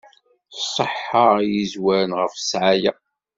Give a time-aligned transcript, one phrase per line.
[0.63, 2.91] Ṣṣeḥḥa i yezwaren ɣef ssɛaya.